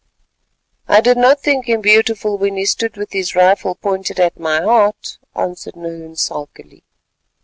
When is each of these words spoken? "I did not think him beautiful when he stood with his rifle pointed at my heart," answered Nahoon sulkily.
"I 0.87 0.99
did 0.99 1.15
not 1.15 1.41
think 1.43 1.67
him 1.69 1.79
beautiful 1.81 2.39
when 2.39 2.57
he 2.57 2.65
stood 2.65 2.97
with 2.97 3.11
his 3.13 3.35
rifle 3.35 3.75
pointed 3.75 4.19
at 4.19 4.39
my 4.39 4.59
heart," 4.59 5.19
answered 5.35 5.75
Nahoon 5.75 6.15
sulkily. 6.17 6.83